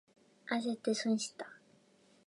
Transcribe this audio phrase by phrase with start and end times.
[0.49, 1.47] あせって損した。